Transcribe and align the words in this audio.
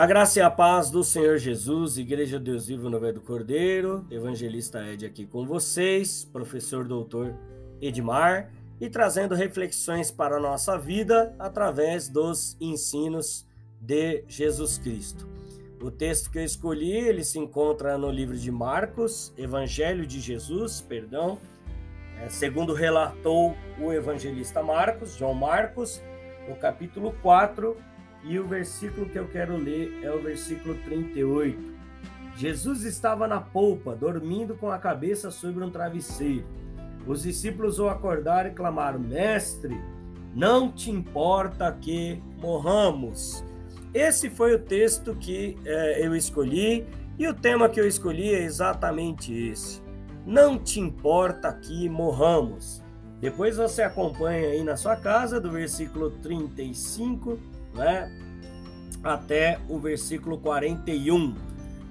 A 0.00 0.06
graça 0.06 0.38
e 0.38 0.42
a 0.42 0.50
paz 0.50 0.90
do 0.90 1.04
Senhor 1.04 1.36
Jesus, 1.36 1.98
Igreja 1.98 2.40
Deus 2.40 2.68
Vivo 2.68 2.88
no 2.88 2.98
Vé 2.98 3.12
do 3.12 3.20
Cordeiro, 3.20 4.06
Evangelista 4.10 4.82
Ed 4.82 5.04
aqui 5.04 5.26
com 5.26 5.44
vocês, 5.44 6.24
professor 6.24 6.88
doutor 6.88 7.36
Edmar, 7.82 8.50
e 8.80 8.88
trazendo 8.88 9.34
reflexões 9.34 10.10
para 10.10 10.38
a 10.38 10.40
nossa 10.40 10.78
vida 10.78 11.36
através 11.38 12.08
dos 12.08 12.56
ensinos 12.58 13.46
de 13.78 14.24
Jesus 14.26 14.78
Cristo. 14.78 15.28
O 15.82 15.90
texto 15.90 16.30
que 16.30 16.38
eu 16.38 16.44
escolhi, 16.44 16.96
ele 16.96 17.22
se 17.22 17.38
encontra 17.38 17.98
no 17.98 18.10
livro 18.10 18.38
de 18.38 18.50
Marcos, 18.50 19.34
Evangelho 19.36 20.06
de 20.06 20.18
Jesus, 20.18 20.80
perdão, 20.80 21.38
é, 22.22 22.30
segundo 22.30 22.72
relatou 22.72 23.54
o 23.78 23.92
evangelista 23.92 24.62
Marcos, 24.62 25.14
João 25.14 25.34
Marcos, 25.34 26.00
no 26.48 26.56
capítulo 26.56 27.14
4, 27.20 27.89
e 28.24 28.38
o 28.38 28.46
versículo 28.46 29.08
que 29.08 29.18
eu 29.18 29.26
quero 29.28 29.56
ler 29.56 30.00
é 30.02 30.10
o 30.10 30.20
versículo 30.20 30.74
38. 30.84 31.80
Jesus 32.36 32.84
estava 32.84 33.26
na 33.26 33.40
polpa, 33.40 33.94
dormindo 33.94 34.54
com 34.54 34.70
a 34.70 34.78
cabeça 34.78 35.30
sobre 35.30 35.64
um 35.64 35.70
travesseiro. 35.70 36.44
Os 37.06 37.22
discípulos 37.22 37.78
o 37.78 37.88
acordaram 37.88 38.50
e 38.50 38.54
clamaram: 38.54 38.98
Mestre, 38.98 39.80
não 40.34 40.70
te 40.70 40.90
importa 40.90 41.72
que 41.72 42.22
morramos. 42.38 43.44
Esse 43.92 44.30
foi 44.30 44.54
o 44.54 44.58
texto 44.58 45.14
que 45.16 45.58
é, 45.64 46.06
eu 46.06 46.14
escolhi 46.14 46.86
e 47.18 47.26
o 47.26 47.34
tema 47.34 47.68
que 47.68 47.80
eu 47.80 47.86
escolhi 47.86 48.32
é 48.32 48.42
exatamente 48.42 49.32
esse. 49.34 49.82
Não 50.24 50.58
te 50.58 50.78
importa 50.78 51.52
que 51.52 51.88
morramos. 51.88 52.82
Depois 53.20 53.56
você 53.56 53.82
acompanha 53.82 54.48
aí 54.48 54.62
na 54.62 54.76
sua 54.76 54.96
casa, 54.96 55.40
do 55.40 55.50
versículo 55.50 56.10
35 56.10 57.38
né, 57.74 58.10
até 59.02 59.58
o 59.68 59.78
versículo 59.78 60.38
41. 60.38 61.34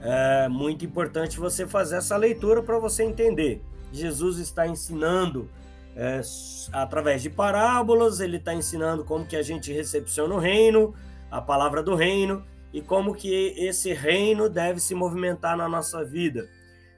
É 0.01 0.47
muito 0.47 0.85
importante 0.85 1.39
você 1.39 1.67
fazer 1.67 1.97
essa 1.97 2.15
leitura 2.15 2.63
para 2.63 2.79
você 2.79 3.03
entender. 3.03 3.61
Jesus 3.91 4.37
está 4.37 4.67
ensinando 4.67 5.49
é, 5.95 6.21
através 6.71 7.21
de 7.21 7.29
parábolas, 7.29 8.19
ele 8.19 8.37
está 8.37 8.53
ensinando 8.53 9.03
como 9.03 9.25
que 9.25 9.35
a 9.35 9.41
gente 9.41 9.73
recepciona 9.73 10.33
o 10.33 10.39
reino, 10.39 10.93
a 11.29 11.41
palavra 11.41 11.83
do 11.83 11.95
reino 11.95 12.43
e 12.71 12.81
como 12.81 13.13
que 13.13 13.53
esse 13.57 13.93
reino 13.93 14.47
deve 14.47 14.79
se 14.79 14.95
movimentar 14.95 15.57
na 15.57 15.67
nossa 15.67 16.03
vida. 16.05 16.47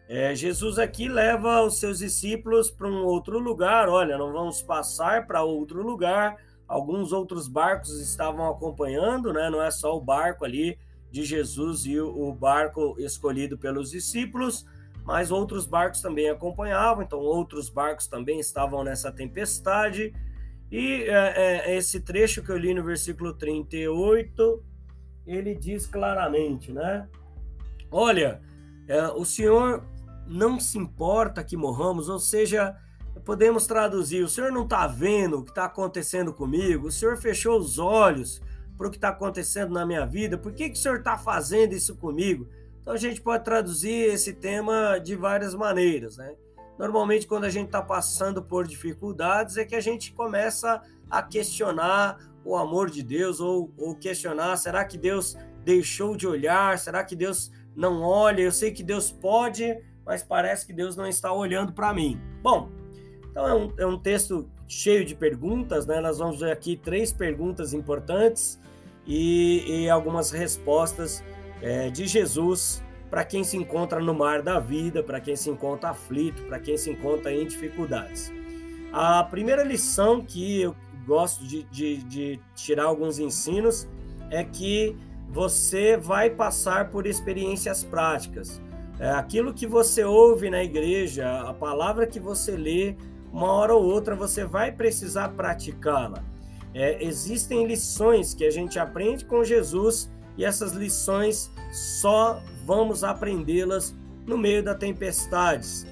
É, 0.08 0.36
Jesus 0.36 0.78
aqui 0.78 1.08
leva 1.08 1.62
os 1.62 1.80
seus 1.80 2.00
discípulos 2.00 2.70
para 2.70 2.88
um 2.88 3.06
outro 3.06 3.40
lugar. 3.40 3.88
Olha, 3.88 4.18
não 4.18 4.32
vamos 4.34 4.62
passar 4.62 5.26
para 5.26 5.42
outro 5.42 5.82
lugar. 5.82 6.36
Alguns 6.72 7.12
outros 7.12 7.50
barcos 7.50 8.00
estavam 8.00 8.50
acompanhando, 8.50 9.34
né? 9.34 9.50
Não 9.50 9.62
é 9.62 9.70
só 9.70 9.98
o 9.98 10.00
barco 10.00 10.46
ali 10.46 10.80
de 11.12 11.26
Jesus 11.26 11.86
e 11.86 12.00
o 12.00 12.32
barco 12.32 12.96
escolhido 12.98 13.58
pelos 13.58 13.92
discípulos, 13.92 14.66
mas 15.04 15.32
outros 15.32 15.66
barcos 15.66 16.00
também 16.00 16.30
acompanhavam. 16.30 17.04
Então, 17.04 17.20
outros 17.20 17.68
barcos 17.68 18.08
também 18.08 18.40
estavam 18.40 18.86
nessa 18.86 19.12
tempestade. 19.12 20.14
E 20.72 21.04
é, 21.04 21.72
é, 21.72 21.76
esse 21.76 22.00
trecho 22.00 22.42
que 22.42 22.50
eu 22.50 22.58
li 22.58 22.74
no 22.74 22.86
versículo 22.86 23.34
38, 23.34 24.64
ele 25.28 25.54
diz 25.54 25.86
claramente, 25.86 26.72
né? 26.72 27.06
Olha, 27.92 28.42
é, 28.88 29.08
o 29.08 29.26
Senhor 29.26 29.84
não 30.26 30.58
se 30.58 30.78
importa 30.78 31.44
que 31.44 31.58
morramos, 31.58 32.08
ou 32.08 32.18
seja, 32.18 32.74
podemos 33.20 33.68
traduzir: 33.68 34.24
o 34.24 34.30
senhor 34.30 34.52
não 34.52 34.64
está 34.64 34.88
vendo 34.88 35.40
o 35.40 35.44
que 35.44 35.52
está 35.52 35.66
acontecendo 35.66 36.34
comigo, 36.34 36.88
o 36.88 36.92
senhor 36.92 37.18
fechou 37.18 37.58
os 37.58 37.78
olhos 37.78 38.42
para 38.78 38.88
o 38.88 38.90
que 38.90 38.98
está 38.98 39.10
acontecendo 39.10 39.74
na 39.74 39.86
minha 39.86 40.06
vida, 40.06 40.38
por 40.38 40.54
que, 40.54 40.70
que 40.70 40.76
o 40.78 40.82
senhor 40.82 41.00
está 41.00 41.18
fazendo 41.18 41.74
isso 41.74 41.96
comigo? 41.96 42.48
Então 42.82 42.94
a 42.94 42.98
gente 42.98 43.22
pode 43.22 43.44
traduzir 43.44 44.12
esse 44.12 44.34
tema 44.34 44.98
de 44.98 45.16
várias 45.16 45.54
maneiras, 45.54 46.18
né? 46.18 46.34
Normalmente, 46.80 47.28
quando 47.28 47.44
a 47.44 47.50
gente 47.50 47.68
está 47.68 47.82
passando 47.82 48.42
por 48.42 48.66
dificuldades, 48.66 49.56
é 49.56 49.66
que 49.66 49.76
a 49.76 49.82
gente 49.82 50.12
começa 50.14 50.82
a 51.12 51.22
questionar 51.22 52.18
o 52.44 52.58
amor 52.58 52.90
de 52.90 53.04
Deus, 53.04 53.40
ou, 53.40 53.72
ou 53.78 53.96
questionar: 53.96 54.58
será 54.58 54.84
que 54.84 54.98
Deus 54.98 55.38
deixou 55.64 56.16
de 56.16 56.26
olhar? 56.28 56.80
Será 56.80 57.04
que 57.04 57.16
Deus 57.16 57.52
não 57.76 58.02
olha? 58.02 58.42
Eu 58.42 58.52
sei 58.52 58.72
que 58.72 58.82
Deus 58.82 59.12
pode, 59.12 59.80
mas 60.04 60.24
parece 60.24 60.66
que 60.66 60.74
Deus 60.74 60.96
não 60.96 61.06
está 61.06 61.32
olhando 61.32 61.72
para 61.72 61.94
mim. 61.94 62.20
Bom, 62.42 62.72
então 63.32 63.48
é 63.48 63.54
um, 63.54 63.74
é 63.78 63.86
um 63.86 63.98
texto 63.98 64.48
cheio 64.68 65.04
de 65.06 65.16
perguntas, 65.16 65.88
né? 65.88 66.00
Nós 66.00 66.18
vamos 66.20 66.40
ver 66.40 66.52
aqui 66.52 66.76
três 66.76 67.12
perguntas 67.12 67.74
importantes 67.74 68.60
e, 69.08 69.84
e 69.84 69.90
algumas 69.90 70.32
respostas 70.32 71.24
é, 71.62 71.90
de 71.90 72.06
Jesus 72.06 72.84
para 73.10 73.26
quem 73.26 73.44
se 73.44 73.58
encontra 73.58 74.00
no 74.00 74.14
mar 74.14 74.42
da 74.42 74.60
vida, 74.60 75.04
para 75.04 75.20
quem 75.20 75.36
se 75.36 75.50
encontra 75.50 75.90
aflito, 75.90 76.44
para 76.44 76.60
quem 76.60 76.78
se 76.78 76.90
encontra 76.90 77.34
em 77.34 77.46
dificuldades. 77.46 78.32
A 78.94 79.24
primeira 79.24 79.64
lição 79.64 80.22
que 80.22 80.62
eu 80.62 80.76
gosto 81.06 81.46
de, 81.46 81.64
de, 81.64 81.98
de 82.04 82.40
tirar 82.56 82.86
alguns 82.86 83.20
ensinos 83.20 83.88
é 84.30 84.44
que 84.44 84.96
você 85.30 85.98
vai 85.98 86.30
passar 86.30 86.90
por 86.90 87.06
experiências 87.06 87.84
práticas. 87.84 88.62
É, 89.00 89.10
aquilo 89.10 89.54
que 89.54 89.66
você 89.66 90.04
ouve 90.04 90.50
na 90.50 90.64
igreja, 90.64 91.42
a 91.42 91.54
palavra 91.54 92.06
que 92.06 92.20
você 92.20 92.52
lê, 92.52 92.96
uma 93.32 93.52
hora 93.52 93.74
ou 93.74 93.84
outra 93.84 94.16
você 94.16 94.44
vai 94.44 94.72
precisar 94.72 95.30
praticá-la. 95.30 96.24
É, 96.74 97.04
existem 97.04 97.66
lições 97.66 98.34
que 98.34 98.46
a 98.46 98.52
gente 98.52 98.80
aprende 98.80 99.26
com 99.26 99.44
Jesus 99.44 100.10
e 100.38 100.46
essas 100.46 100.74
lições 100.74 101.52
só 101.72 102.42
vamos 102.66 103.04
aprendê-las 103.04 103.94
no 104.26 104.38
meio 104.38 104.64
da 104.64 104.76
tempestades. 104.76 105.86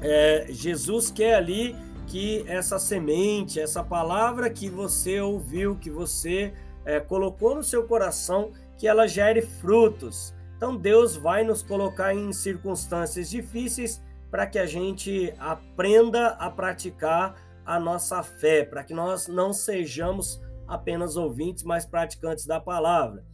É, 0.00 0.46
Jesus 0.48 1.10
quer 1.10 1.34
ali 1.34 1.74
que 2.06 2.44
essa 2.46 2.78
semente, 2.78 3.60
essa 3.60 3.82
palavra 3.82 4.48
que 4.48 4.68
você 4.68 5.20
ouviu, 5.20 5.76
que 5.76 5.90
você 5.90 6.54
é, 6.84 7.00
colocou 7.00 7.54
no 7.54 7.62
seu 7.62 7.84
coração, 7.84 8.52
que 8.76 8.86
ela 8.86 9.06
gere 9.06 9.42
frutos. 9.42 10.34
Então 10.56 10.76
Deus 10.76 11.16
vai 11.16 11.44
nos 11.44 11.62
colocar 11.62 12.14
em 12.14 12.32
circunstâncias 12.32 13.28
difíceis 13.28 14.02
para 14.30 14.46
que 14.46 14.58
a 14.58 14.66
gente 14.66 15.32
aprenda 15.38 16.28
a 16.28 16.50
praticar 16.50 17.34
a 17.64 17.78
nossa 17.78 18.22
fé, 18.22 18.64
para 18.64 18.82
que 18.82 18.94
nós 18.94 19.28
não 19.28 19.52
sejamos 19.52 20.40
apenas 20.66 21.16
ouvintes, 21.16 21.64
mas 21.64 21.86
praticantes 21.86 22.46
da 22.46 22.60
palavra. 22.60 23.24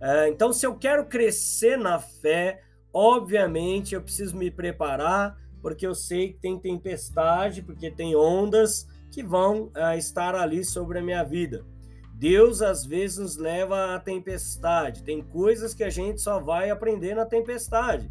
É, 0.00 0.28
então, 0.28 0.52
se 0.52 0.66
eu 0.66 0.74
quero 0.76 1.06
crescer 1.06 1.78
na 1.78 1.98
fé, 1.98 2.62
obviamente 2.92 3.94
eu 3.94 4.02
preciso 4.02 4.36
me 4.36 4.50
preparar, 4.50 5.36
porque 5.60 5.86
eu 5.86 5.94
sei 5.94 6.32
que 6.32 6.40
tem 6.40 6.58
tempestade, 6.58 7.62
porque 7.62 7.90
tem 7.90 8.16
ondas 8.16 8.86
que 9.10 9.22
vão 9.22 9.70
é, 9.74 9.96
estar 9.96 10.34
ali 10.34 10.64
sobre 10.64 10.98
a 10.98 11.02
minha 11.02 11.22
vida. 11.22 11.64
Deus 12.14 12.62
às 12.62 12.84
vezes 12.84 13.18
nos 13.18 13.36
leva 13.36 13.94
à 13.94 13.98
tempestade. 13.98 15.02
Tem 15.02 15.22
coisas 15.22 15.74
que 15.74 15.82
a 15.84 15.90
gente 15.90 16.20
só 16.20 16.38
vai 16.38 16.70
aprender 16.70 17.14
na 17.14 17.26
tempestade. 17.26 18.10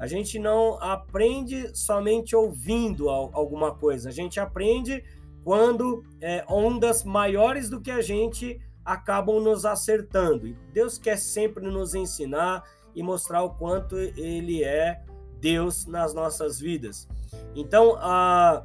A 0.00 0.06
gente 0.06 0.38
não 0.38 0.82
aprende 0.82 1.76
somente 1.76 2.34
ouvindo 2.34 3.10
alguma 3.10 3.74
coisa. 3.74 4.08
A 4.08 4.12
gente 4.12 4.40
aprende 4.40 5.04
quando 5.44 6.02
é, 6.22 6.42
ondas 6.48 7.04
maiores 7.04 7.68
do 7.68 7.82
que 7.82 7.90
a 7.90 8.00
gente 8.00 8.58
acabam 8.82 9.40
nos 9.40 9.66
acertando. 9.66 10.46
E 10.46 10.56
Deus 10.72 10.96
quer 10.96 11.18
sempre 11.18 11.68
nos 11.68 11.94
ensinar 11.94 12.64
e 12.94 13.02
mostrar 13.02 13.42
o 13.42 13.50
quanto 13.50 13.98
Ele 13.98 14.64
é 14.64 15.02
Deus 15.38 15.84
nas 15.84 16.14
nossas 16.14 16.58
vidas. 16.58 17.06
Então, 17.54 17.96
a, 18.00 18.64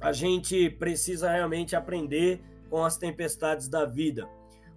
a 0.00 0.12
gente 0.12 0.70
precisa 0.70 1.32
realmente 1.32 1.74
aprender 1.74 2.40
com 2.70 2.84
as 2.84 2.96
tempestades 2.96 3.68
da 3.68 3.84
vida. 3.84 4.28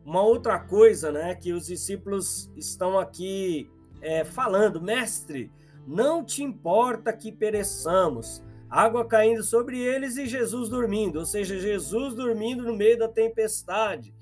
Uma 0.03 0.23
outra 0.23 0.57
coisa, 0.57 1.11
né, 1.11 1.35
que 1.35 1.53
os 1.53 1.67
discípulos 1.67 2.49
estão 2.55 2.97
aqui 2.97 3.69
é, 4.01 4.23
falando, 4.23 4.81
mestre, 4.81 5.51
não 5.87 6.23
te 6.23 6.43
importa 6.43 7.13
que 7.13 7.31
pereçamos. 7.31 8.43
Água 8.69 9.05
caindo 9.05 9.41
sobre 9.43 9.79
eles 9.79 10.17
e 10.17 10.25
Jesus 10.25 10.67
dormindo, 10.67 11.19
ou 11.19 11.25
seja, 11.25 11.57
Jesus 11.57 12.13
dormindo 12.13 12.63
no 12.63 12.75
meio 12.75 12.97
da 12.97 13.07
tempestade. 13.07 14.13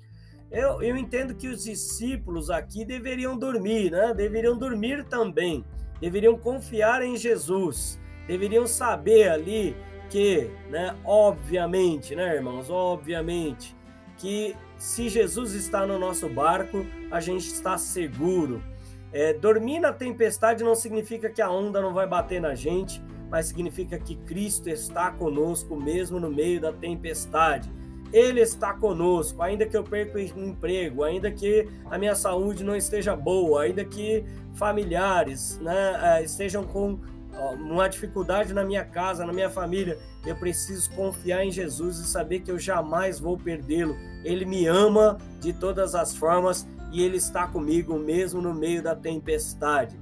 Eu, 0.50 0.80
eu 0.80 0.96
entendo 0.96 1.34
que 1.34 1.48
os 1.48 1.64
discípulos 1.64 2.48
aqui 2.48 2.84
deveriam 2.84 3.36
dormir, 3.36 3.90
né? 3.90 4.14
Deveriam 4.14 4.56
dormir 4.56 5.04
também, 5.06 5.64
deveriam 6.00 6.38
confiar 6.38 7.02
em 7.02 7.16
Jesus, 7.16 7.98
deveriam 8.28 8.68
saber 8.68 9.28
ali 9.28 9.76
que, 10.08 10.48
né, 10.70 10.96
obviamente, 11.04 12.14
né, 12.14 12.36
irmãos, 12.36 12.70
obviamente, 12.70 13.76
que 14.16 14.54
se 14.78 15.08
Jesus 15.08 15.52
está 15.52 15.84
no 15.84 15.98
nosso 15.98 16.28
barco, 16.28 16.86
a 17.10 17.20
gente 17.20 17.46
está 17.46 17.76
seguro. 17.76 18.62
É, 19.12 19.32
dormir 19.32 19.80
na 19.80 19.92
tempestade 19.92 20.62
não 20.64 20.74
significa 20.74 21.30
que 21.30 21.40
a 21.40 21.50
onda 21.50 21.80
não 21.80 21.94
vai 21.94 22.06
bater 22.06 22.40
na 22.40 22.54
gente, 22.54 23.02
mas 23.30 23.46
significa 23.46 23.98
que 23.98 24.16
Cristo 24.16 24.68
está 24.68 25.10
conosco 25.10 25.76
mesmo 25.76 26.20
no 26.20 26.30
meio 26.30 26.60
da 26.60 26.72
tempestade. 26.72 27.70
Ele 28.12 28.40
está 28.40 28.72
conosco, 28.72 29.42
ainda 29.42 29.66
que 29.66 29.76
eu 29.76 29.82
perca 29.82 30.16
o 30.16 30.20
emprego, 30.20 31.02
ainda 31.02 31.30
que 31.30 31.68
a 31.90 31.98
minha 31.98 32.14
saúde 32.14 32.62
não 32.62 32.76
esteja 32.76 33.16
boa, 33.16 33.62
ainda 33.62 33.84
que 33.84 34.24
familiares 34.54 35.58
né, 35.58 36.18
é, 36.18 36.24
estejam 36.24 36.64
com 36.64 36.98
uma 37.60 37.88
dificuldade 37.88 38.54
na 38.54 38.64
minha 38.64 38.84
casa, 38.84 39.24
na 39.26 39.32
minha 39.32 39.50
família, 39.50 39.98
eu 40.24 40.34
preciso 40.36 40.90
confiar 40.92 41.44
em 41.44 41.50
Jesus 41.50 41.98
e 41.98 42.06
saber 42.06 42.40
que 42.40 42.50
eu 42.50 42.58
jamais 42.58 43.20
vou 43.20 43.36
perdê-lo. 43.36 43.96
Ele 44.24 44.44
me 44.44 44.66
ama 44.66 45.18
de 45.40 45.52
todas 45.52 45.94
as 45.94 46.16
formas 46.16 46.66
e 46.92 47.02
ele 47.02 47.16
está 47.16 47.46
comigo 47.46 47.98
mesmo 47.98 48.40
no 48.40 48.54
meio 48.54 48.82
da 48.82 48.94
tempestade. 48.94 49.98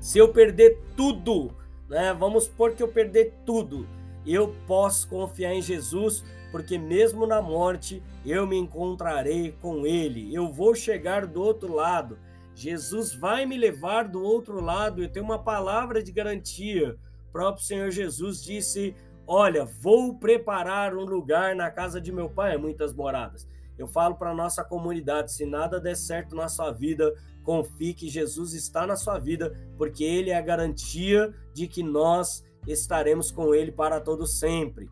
Se 0.00 0.18
eu 0.18 0.28
perder 0.32 0.78
tudo, 0.96 1.50
né, 1.88 2.12
vamos 2.12 2.44
supor 2.44 2.72
que 2.72 2.82
eu 2.82 2.88
perder 2.88 3.34
tudo, 3.44 3.86
eu 4.26 4.54
posso 4.66 5.08
confiar 5.08 5.54
em 5.54 5.62
Jesus 5.62 6.24
porque 6.54 6.78
mesmo 6.78 7.26
na 7.26 7.42
morte 7.42 8.00
eu 8.24 8.46
me 8.46 8.56
encontrarei 8.56 9.50
com 9.60 9.84
Ele. 9.84 10.32
Eu 10.32 10.52
vou 10.52 10.72
chegar 10.72 11.26
do 11.26 11.42
outro 11.42 11.74
lado. 11.74 12.16
Jesus 12.54 13.12
vai 13.12 13.44
me 13.44 13.58
levar 13.58 14.06
do 14.06 14.22
outro 14.22 14.62
lado. 14.62 15.02
Eu 15.02 15.08
tenho 15.08 15.24
uma 15.24 15.42
palavra 15.42 16.00
de 16.00 16.12
garantia. 16.12 16.96
O 17.28 17.32
próprio 17.32 17.64
Senhor 17.64 17.90
Jesus 17.90 18.40
disse: 18.40 18.94
Olha, 19.26 19.64
vou 19.64 20.16
preparar 20.16 20.94
um 20.94 21.04
lugar 21.04 21.56
na 21.56 21.72
casa 21.72 22.00
de 22.00 22.12
meu 22.12 22.30
pai, 22.30 22.56
muitas 22.56 22.94
moradas. 22.94 23.48
Eu 23.78 23.86
falo 23.86 24.14
para 24.14 24.34
nossa 24.34 24.62
comunidade: 24.64 25.32
se 25.32 25.44
nada 25.44 25.80
der 25.80 25.96
certo 25.96 26.34
na 26.34 26.48
sua 26.48 26.70
vida, 26.70 27.12
confie 27.42 27.94
que 27.94 28.08
Jesus 28.08 28.54
está 28.54 28.86
na 28.86 28.96
sua 28.96 29.18
vida, 29.18 29.52
porque 29.76 30.04
Ele 30.04 30.30
é 30.30 30.36
a 30.36 30.42
garantia 30.42 31.32
de 31.52 31.66
que 31.66 31.82
nós 31.82 32.44
estaremos 32.66 33.30
com 33.30 33.54
Ele 33.54 33.72
para 33.72 34.00
todo 34.00 34.26
sempre. 34.26 34.90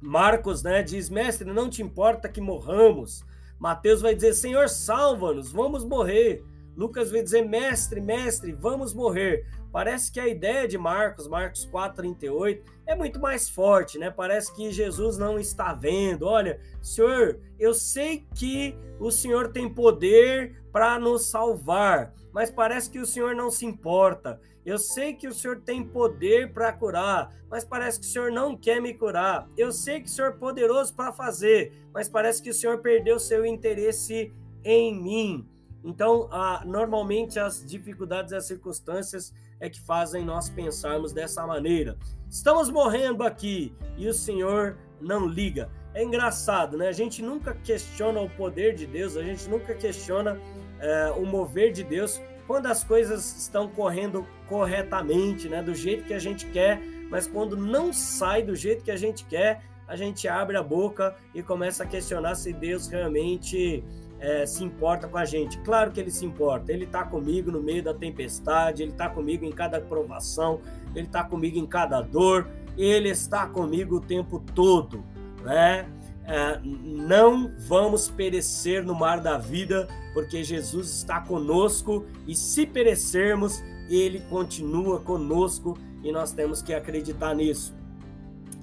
Marcos, 0.00 0.62
né, 0.62 0.82
diz: 0.82 1.10
Mestre, 1.10 1.52
não 1.52 1.68
te 1.68 1.82
importa 1.82 2.28
que 2.28 2.40
morramos. 2.40 3.24
Mateus 3.58 4.00
vai 4.00 4.14
dizer: 4.14 4.34
Senhor, 4.34 4.68
salva-nos, 4.68 5.52
vamos 5.52 5.84
morrer. 5.84 6.42
Lucas 6.74 7.10
vai 7.10 7.22
dizer: 7.22 7.42
Mestre, 7.46 8.00
mestre, 8.00 8.52
vamos 8.52 8.94
morrer. 8.94 9.46
Parece 9.72 10.10
que 10.10 10.18
a 10.18 10.26
ideia 10.26 10.66
de 10.66 10.76
Marcos, 10.76 11.28
Marcos 11.28 11.64
4:38, 11.64 12.62
é 12.86 12.94
muito 12.94 13.20
mais 13.20 13.48
forte, 13.48 13.98
né? 13.98 14.10
Parece 14.10 14.54
que 14.54 14.72
Jesus 14.72 15.16
não 15.16 15.38
está 15.38 15.72
vendo. 15.72 16.26
Olha, 16.26 16.60
Senhor, 16.82 17.38
eu 17.58 17.72
sei 17.72 18.26
que 18.34 18.76
o 18.98 19.10
Senhor 19.10 19.52
tem 19.52 19.72
poder 19.72 20.60
para 20.72 20.98
nos 20.98 21.26
salvar, 21.26 22.12
mas 22.32 22.50
parece 22.50 22.90
que 22.90 22.98
o 22.98 23.06
Senhor 23.06 23.34
não 23.34 23.50
se 23.50 23.64
importa. 23.64 24.40
Eu 24.64 24.78
sei 24.78 25.14
que 25.14 25.26
o 25.26 25.32
Senhor 25.32 25.60
tem 25.60 25.82
poder 25.82 26.52
para 26.52 26.72
curar, 26.72 27.32
mas 27.48 27.64
parece 27.64 27.98
que 28.00 28.06
o 28.06 28.08
Senhor 28.08 28.30
não 28.30 28.56
quer 28.56 28.80
me 28.80 28.92
curar. 28.92 29.48
Eu 29.56 29.72
sei 29.72 30.00
que 30.00 30.06
o 30.06 30.10
Senhor 30.10 30.28
é 30.28 30.36
poderoso 30.36 30.94
para 30.94 31.12
fazer, 31.12 31.72
mas 31.94 32.08
parece 32.08 32.42
que 32.42 32.50
o 32.50 32.54
Senhor 32.54 32.78
perdeu 32.78 33.18
seu 33.18 33.46
interesse 33.46 34.32
em 34.62 34.94
mim. 34.94 35.48
Então, 35.82 36.28
ah, 36.30 36.62
normalmente 36.66 37.38
as 37.38 37.64
dificuldades 37.64 38.32
e 38.32 38.36
as 38.36 38.46
circunstâncias 38.46 39.32
é 39.58 39.68
que 39.68 39.80
fazem 39.80 40.24
nós 40.24 40.50
pensarmos 40.50 41.12
dessa 41.12 41.46
maneira. 41.46 41.96
Estamos 42.28 42.70
morrendo 42.70 43.22
aqui 43.22 43.74
e 43.96 44.08
o 44.08 44.14
Senhor 44.14 44.76
não 45.00 45.26
liga. 45.26 45.70
É 45.94 46.04
engraçado, 46.04 46.76
né? 46.76 46.88
A 46.88 46.92
gente 46.92 47.22
nunca 47.22 47.54
questiona 47.54 48.20
o 48.20 48.30
poder 48.30 48.74
de 48.74 48.86
Deus, 48.86 49.16
a 49.16 49.22
gente 49.22 49.48
nunca 49.48 49.74
questiona 49.74 50.38
é, 50.78 51.10
o 51.10 51.24
mover 51.26 51.72
de 51.72 51.82
Deus, 51.82 52.20
quando 52.46 52.66
as 52.66 52.82
coisas 52.82 53.42
estão 53.42 53.68
correndo 53.68 54.26
corretamente, 54.48 55.48
né, 55.48 55.62
do 55.62 55.74
jeito 55.74 56.04
que 56.04 56.14
a 56.14 56.18
gente 56.18 56.46
quer, 56.46 56.80
mas 57.08 57.26
quando 57.26 57.56
não 57.56 57.92
sai 57.92 58.42
do 58.42 58.56
jeito 58.56 58.82
que 58.82 58.90
a 58.90 58.96
gente 58.96 59.24
quer, 59.26 59.62
a 59.86 59.94
gente 59.94 60.26
abre 60.26 60.56
a 60.56 60.62
boca 60.62 61.16
e 61.34 61.42
começa 61.42 61.84
a 61.84 61.86
questionar 61.86 62.34
se 62.34 62.52
Deus 62.52 62.88
realmente 62.88 63.84
é, 64.20 64.44
se 64.44 64.62
importa 64.62 65.08
com 65.08 65.16
a 65.16 65.24
gente. 65.24 65.58
Claro 65.58 65.90
que 65.90 65.98
ele 65.98 66.10
se 66.10 66.24
importa, 66.24 66.72
ele 66.72 66.84
está 66.84 67.04
comigo 67.04 67.50
no 67.50 67.62
meio 67.62 67.82
da 67.82 67.94
tempestade, 67.94 68.82
ele 68.82 68.92
está 68.92 69.08
comigo 69.08 69.44
em 69.44 69.50
cada 69.50 69.80
provação, 69.80 70.60
ele 70.94 71.06
está 71.06 71.24
comigo 71.24 71.58
em 71.58 71.66
cada 71.66 72.00
dor, 72.02 72.46
ele 72.76 73.08
está 73.08 73.46
comigo 73.46 73.96
o 73.96 74.00
tempo 74.00 74.42
todo, 74.54 75.02
né? 75.42 75.88
É, 76.24 76.60
não 76.62 77.50
vamos 77.66 78.08
perecer 78.08 78.84
no 78.84 78.94
mar 78.94 79.20
da 79.20 79.36
vida, 79.36 79.88
porque 80.12 80.44
Jesus 80.44 80.88
está 80.90 81.20
conosco 81.20 82.04
e 82.26 82.36
se 82.36 82.66
perecermos, 82.66 83.60
ele 83.88 84.20
continua 84.30 85.00
conosco 85.00 85.76
e 86.04 86.12
nós 86.12 86.30
temos 86.30 86.62
que 86.62 86.72
acreditar 86.72 87.34
nisso. 87.34 87.74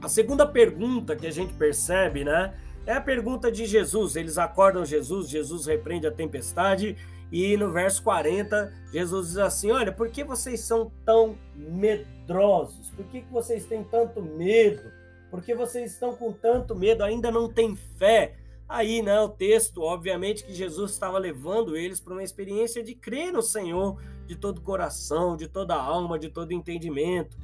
A 0.01 0.07
segunda 0.07 0.45
pergunta 0.45 1.15
que 1.15 1.27
a 1.27 1.31
gente 1.31 1.53
percebe, 1.55 2.23
né, 2.23 2.53
é 2.87 2.93
a 2.93 3.01
pergunta 3.01 3.51
de 3.51 3.67
Jesus. 3.67 4.15
Eles 4.15 4.39
acordam 4.39 4.83
Jesus, 4.83 5.29
Jesus 5.29 5.67
repreende 5.67 6.07
a 6.07 6.11
tempestade 6.11 6.97
e 7.31 7.55
no 7.57 7.71
verso 7.71 8.01
40, 8.01 8.73
Jesus 8.91 9.27
diz 9.27 9.37
assim: 9.37 9.69
Olha, 9.69 9.91
por 9.91 10.09
que 10.09 10.23
vocês 10.23 10.61
são 10.61 10.91
tão 11.05 11.37
medrosos? 11.55 12.89
Por 12.95 13.05
que, 13.05 13.21
que 13.21 13.31
vocês 13.31 13.65
têm 13.65 13.83
tanto 13.83 14.21
medo? 14.21 14.97
porque 15.29 15.53
vocês 15.53 15.91
estão 15.91 16.15
com 16.15 16.31
tanto 16.31 16.75
medo, 16.75 17.03
ainda 17.03 17.31
não 17.31 17.51
têm 17.51 17.75
fé. 17.75 18.35
Aí, 18.67 19.01
né, 19.01 19.19
o 19.19 19.29
texto, 19.29 19.81
obviamente, 19.81 20.43
que 20.43 20.53
Jesus 20.53 20.91
estava 20.91 21.17
levando 21.17 21.77
eles 21.77 21.99
para 21.99 22.13
uma 22.13 22.23
experiência 22.23 22.83
de 22.83 22.93
crer 22.95 23.31
no 23.31 23.41
Senhor 23.41 24.01
de 24.25 24.35
todo 24.35 24.61
coração, 24.61 25.37
de 25.37 25.47
toda 25.47 25.73
alma, 25.73 26.19
de 26.19 26.29
todo 26.29 26.51
entendimento. 26.51 27.37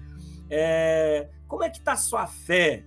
É, 0.50 1.30
como 1.48 1.64
é 1.64 1.70
que 1.70 1.80
está 1.80 1.96
sua 1.96 2.28
fé? 2.28 2.84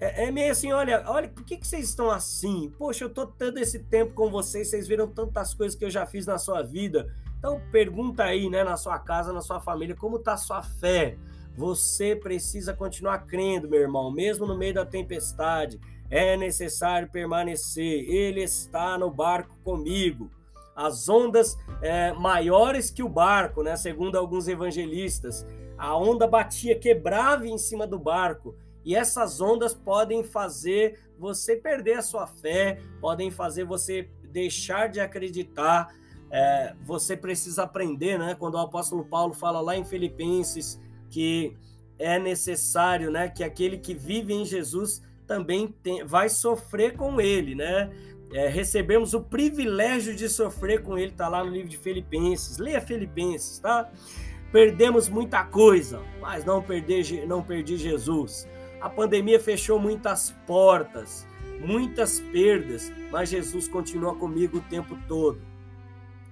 É, 0.00 0.24
é, 0.24 0.30
meio 0.30 0.50
assim, 0.50 0.72
olha, 0.72 1.04
olha, 1.06 1.28
por 1.28 1.44
que, 1.44 1.56
que 1.56 1.66
vocês 1.66 1.88
estão 1.88 2.10
assim? 2.10 2.72
Poxa, 2.76 3.04
eu 3.04 3.08
estou 3.08 3.26
todo 3.26 3.58
esse 3.58 3.78
tempo 3.78 4.12
com 4.12 4.30
vocês, 4.30 4.68
vocês 4.68 4.88
viram 4.88 5.06
tantas 5.06 5.54
coisas 5.54 5.78
que 5.78 5.84
eu 5.84 5.90
já 5.90 6.04
fiz 6.04 6.26
na 6.26 6.36
sua 6.38 6.62
vida. 6.62 7.14
Então, 7.38 7.60
pergunta 7.70 8.24
aí, 8.24 8.48
né, 8.48 8.64
na 8.64 8.76
sua 8.76 8.98
casa, 8.98 9.32
na 9.32 9.40
sua 9.40 9.60
família, 9.60 9.94
como 9.94 10.16
está 10.16 10.32
a 10.32 10.38
sua 10.38 10.62
fé? 10.62 11.16
Você 11.56 12.16
precisa 12.16 12.74
continuar 12.74 13.26
crendo, 13.26 13.68
meu 13.68 13.80
irmão, 13.80 14.10
mesmo 14.10 14.46
no 14.46 14.56
meio 14.56 14.74
da 14.74 14.84
tempestade. 14.84 15.80
É 16.10 16.36
necessário 16.36 17.08
permanecer. 17.08 18.08
Ele 18.08 18.42
está 18.42 18.98
no 18.98 19.10
barco 19.10 19.56
comigo. 19.62 20.30
As 20.74 21.08
ondas 21.08 21.56
é, 21.80 22.12
maiores 22.12 22.90
que 22.90 23.02
o 23.02 23.08
barco, 23.08 23.62
né? 23.62 23.76
Segundo 23.76 24.16
alguns 24.16 24.48
evangelistas, 24.48 25.46
a 25.78 25.96
onda 25.96 26.26
batia, 26.26 26.78
quebrava 26.78 27.46
em 27.46 27.56
cima 27.56 27.86
do 27.86 27.98
barco. 27.98 28.56
E 28.84 28.94
essas 28.94 29.40
ondas 29.40 29.74
podem 29.74 30.22
fazer 30.22 30.98
você 31.18 31.56
perder 31.56 31.94
a 31.94 32.02
sua 32.02 32.26
fé, 32.26 32.80
podem 33.00 33.30
fazer 33.30 33.64
você 33.64 34.10
deixar 34.24 34.88
de 34.88 35.00
acreditar. 35.00 35.94
É, 36.30 36.74
você 36.82 37.16
precisa 37.16 37.62
aprender, 37.62 38.18
né? 38.18 38.34
Quando 38.34 38.54
o 38.54 38.58
apóstolo 38.58 39.04
Paulo 39.04 39.32
fala 39.32 39.60
lá 39.60 39.76
em 39.76 39.84
Filipenses 39.84 40.80
que 41.08 41.56
é 41.98 42.18
necessário, 42.18 43.10
né, 43.10 43.28
que 43.28 43.44
aquele 43.44 43.78
que 43.78 43.94
vive 43.94 44.34
em 44.34 44.44
Jesus 44.44 45.00
também 45.26 45.68
tem, 45.82 46.04
vai 46.04 46.28
sofrer 46.28 46.96
com 46.96 47.20
ele, 47.20 47.54
né? 47.54 47.90
É, 48.32 48.48
recebemos 48.48 49.14
o 49.14 49.20
privilégio 49.20 50.14
de 50.14 50.28
sofrer 50.28 50.82
com 50.82 50.98
ele, 50.98 51.12
tá 51.12 51.28
lá 51.28 51.44
no 51.44 51.52
livro 51.52 51.68
de 51.68 51.78
Filipenses. 51.78 52.58
Leia 52.58 52.80
Filipenses, 52.80 53.60
tá? 53.60 53.88
Perdemos 54.50 55.08
muita 55.08 55.44
coisa, 55.44 56.02
mas 56.20 56.44
não 56.44 56.60
perdi, 56.60 57.24
não 57.26 57.42
perdi 57.42 57.76
Jesus. 57.76 58.48
A 58.84 58.90
pandemia 58.90 59.40
fechou 59.40 59.78
muitas 59.78 60.34
portas, 60.46 61.26
muitas 61.58 62.20
perdas, 62.20 62.92
mas 63.10 63.30
Jesus 63.30 63.66
continua 63.66 64.14
comigo 64.14 64.58
o 64.58 64.60
tempo 64.60 64.94
todo. 65.08 65.40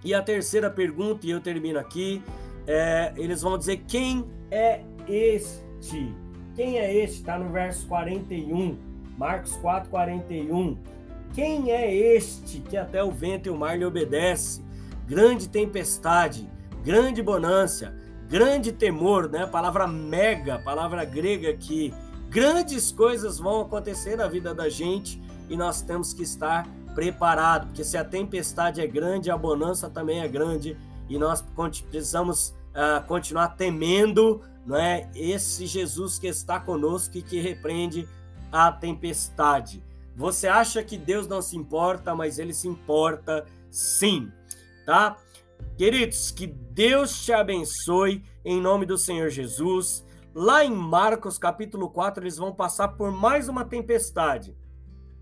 E 0.04 0.12
a 0.12 0.20
terceira 0.20 0.68
pergunta, 0.68 1.26
e 1.26 1.30
eu 1.30 1.40
termino 1.40 1.78
aqui, 1.78 2.22
é, 2.66 3.14
eles 3.16 3.40
vão 3.40 3.56
dizer 3.56 3.78
quem 3.88 4.26
é 4.50 4.82
este. 5.08 6.14
Quem 6.54 6.78
é 6.78 6.94
este? 6.94 7.20
Está 7.20 7.38
no 7.38 7.48
verso 7.48 7.86
41, 7.86 8.76
Marcos 9.16 9.56
4, 9.56 9.88
41. 9.88 10.76
Quem 11.32 11.72
é 11.72 11.90
este 11.94 12.60
que 12.60 12.76
até 12.76 13.02
o 13.02 13.10
vento 13.10 13.46
e 13.46 13.50
o 13.50 13.56
mar 13.56 13.78
lhe 13.78 13.86
obedece? 13.86 14.62
Grande 15.06 15.48
tempestade, 15.48 16.46
grande 16.84 17.22
bonança, 17.22 17.96
grande 18.28 18.72
temor, 18.72 19.30
né? 19.30 19.46
Palavra 19.46 19.86
mega, 19.86 20.58
palavra 20.58 21.02
grega 21.06 21.48
aqui. 21.48 21.94
Grandes 22.32 22.90
coisas 22.90 23.38
vão 23.38 23.60
acontecer 23.60 24.16
na 24.16 24.26
vida 24.26 24.54
da 24.54 24.70
gente 24.70 25.20
e 25.50 25.56
nós 25.56 25.82
temos 25.82 26.14
que 26.14 26.22
estar 26.22 26.66
preparados, 26.94 27.68
porque 27.68 27.84
se 27.84 27.98
a 27.98 28.04
tempestade 28.04 28.80
é 28.80 28.86
grande, 28.86 29.30
a 29.30 29.36
bonança 29.36 29.90
também 29.90 30.20
é 30.20 30.28
grande 30.28 30.74
e 31.10 31.18
nós 31.18 31.42
precisamos 31.90 32.54
uh, 32.70 33.06
continuar 33.06 33.48
temendo 33.48 34.40
não 34.64 34.76
é 34.76 35.10
esse 35.14 35.66
Jesus 35.66 36.18
que 36.18 36.26
está 36.26 36.58
conosco 36.58 37.18
e 37.18 37.22
que 37.22 37.38
repreende 37.38 38.08
a 38.50 38.72
tempestade. 38.72 39.82
Você 40.16 40.46
acha 40.46 40.82
que 40.82 40.96
Deus 40.96 41.26
não 41.26 41.42
se 41.42 41.56
importa, 41.56 42.14
mas 42.14 42.38
ele 42.38 42.54
se 42.54 42.68
importa 42.68 43.44
sim, 43.70 44.30
tá? 44.86 45.16
Queridos, 45.76 46.30
que 46.30 46.46
Deus 46.46 47.24
te 47.24 47.32
abençoe 47.32 48.22
em 48.44 48.60
nome 48.60 48.86
do 48.86 48.96
Senhor 48.96 49.28
Jesus. 49.30 50.04
Lá 50.34 50.64
em 50.64 50.74
Marcos 50.74 51.36
capítulo 51.36 51.90
4, 51.90 52.24
eles 52.24 52.38
vão 52.38 52.54
passar 52.54 52.88
por 52.88 53.12
mais 53.12 53.48
uma 53.48 53.64
tempestade. 53.64 54.56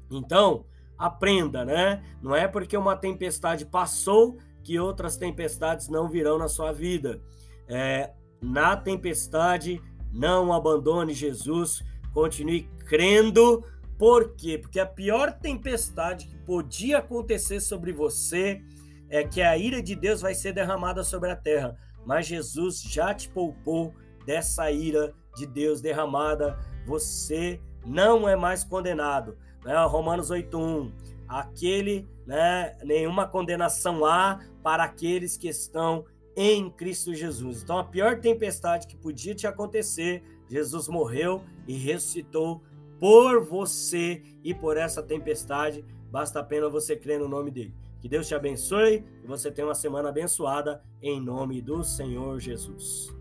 Então, 0.08 0.64
aprenda, 0.96 1.64
né? 1.64 2.02
Não 2.22 2.34
é 2.34 2.46
porque 2.46 2.76
uma 2.76 2.96
tempestade 2.96 3.66
passou 3.66 4.38
que 4.62 4.78
outras 4.78 5.16
tempestades 5.16 5.88
não 5.88 6.08
virão 6.08 6.38
na 6.38 6.46
sua 6.46 6.70
vida. 6.70 7.20
É, 7.66 8.12
na 8.40 8.76
tempestade, 8.76 9.82
não 10.12 10.52
abandone 10.52 11.12
Jesus, 11.12 11.82
continue 12.12 12.68
crendo. 12.86 13.64
Por 13.98 14.36
quê? 14.36 14.58
Porque 14.58 14.78
a 14.78 14.86
pior 14.86 15.32
tempestade 15.32 16.26
que 16.26 16.36
podia 16.36 16.98
acontecer 16.98 17.60
sobre 17.60 17.92
você 17.92 18.62
é 19.08 19.24
que 19.24 19.42
a 19.42 19.58
ira 19.58 19.82
de 19.82 19.96
Deus 19.96 20.20
vai 20.20 20.34
ser 20.34 20.52
derramada 20.52 21.02
sobre 21.02 21.30
a 21.30 21.36
terra. 21.36 21.76
Mas 22.06 22.26
Jesus 22.26 22.80
já 22.80 23.12
te 23.12 23.28
poupou 23.28 23.92
dessa 24.24 24.70
ira 24.70 25.14
de 25.36 25.46
Deus 25.46 25.80
derramada. 25.80 26.58
Você 26.86 27.60
não 27.84 28.28
é 28.28 28.36
mais 28.36 28.64
condenado. 28.64 29.36
Né? 29.64 29.76
Romanos 29.84 30.30
8:1. 30.30 30.92
Aquele, 31.28 32.08
né, 32.26 32.76
nenhuma 32.82 33.26
condenação 33.26 34.04
há 34.04 34.40
para 34.62 34.82
aqueles 34.82 35.36
que 35.36 35.48
estão 35.48 36.04
em 36.36 36.68
Cristo 36.70 37.14
Jesus. 37.14 37.62
Então, 37.62 37.78
a 37.78 37.84
pior 37.84 38.18
tempestade 38.20 38.86
que 38.86 38.96
podia 38.96 39.34
te 39.34 39.46
acontecer, 39.46 40.22
Jesus 40.48 40.88
morreu 40.88 41.44
e 41.68 41.76
ressuscitou 41.76 42.62
por 42.98 43.44
você 43.44 44.22
e 44.42 44.52
por 44.52 44.76
essa 44.76 45.02
tempestade. 45.02 45.84
Basta 46.10 46.40
apenas 46.40 46.72
você 46.72 46.96
crer 46.96 47.20
no 47.20 47.28
nome 47.28 47.50
dele. 47.50 47.74
Que 48.00 48.08
Deus 48.08 48.26
te 48.26 48.34
abençoe 48.34 49.04
e 49.22 49.26
você 49.26 49.50
tenha 49.52 49.68
uma 49.68 49.74
semana 49.74 50.08
abençoada 50.08 50.82
em 51.02 51.20
nome 51.20 51.60
do 51.60 51.84
Senhor 51.84 52.40
Jesus. 52.40 53.19